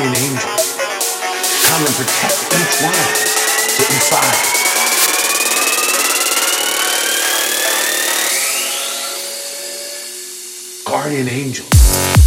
[0.00, 0.76] guardian angels
[1.66, 2.94] come and protect each one
[3.76, 4.36] to inspire.
[10.86, 12.19] Guardian angels.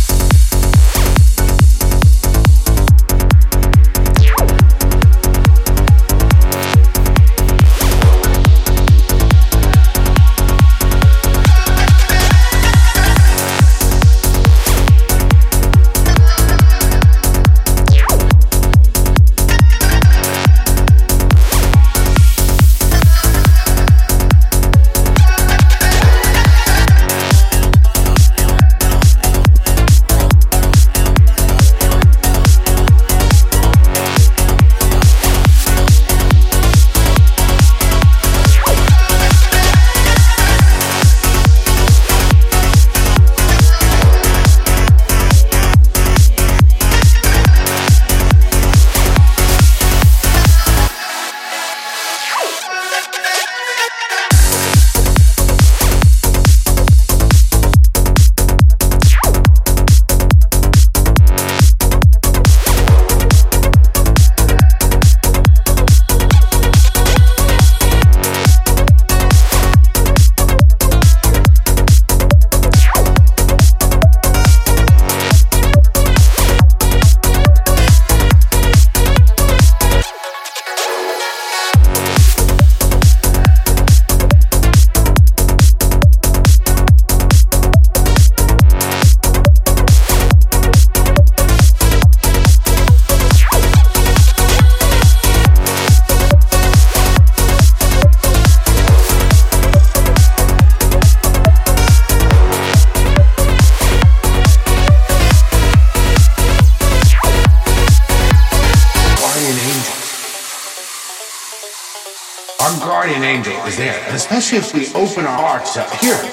[112.63, 116.16] Our guardian angel is there, and especially if we open our hearts uh, to hear
[116.16, 116.31] it.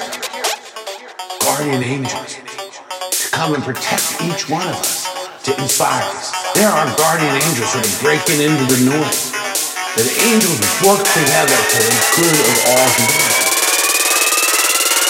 [1.42, 5.10] Guardian angels to come and protect each one of us,
[5.42, 6.30] to inspire us.
[6.54, 9.34] There are guardian angels that are breaking into the noise.
[9.98, 13.50] That angels work together for the good of all humanity.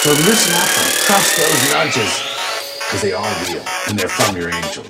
[0.01, 2.13] So listen up and trust those nudges,
[2.81, 4.89] because they are real and they're from your angel.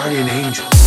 [0.00, 0.79] Guardian angel.